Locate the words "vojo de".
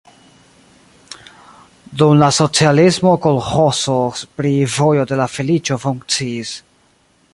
4.77-5.21